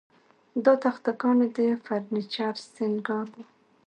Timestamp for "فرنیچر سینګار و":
1.83-3.43